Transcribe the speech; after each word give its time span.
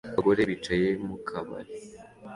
Abagore 0.09 0.41
bicaye 0.49 0.87
mu 1.05 1.15
kabari 1.27 1.73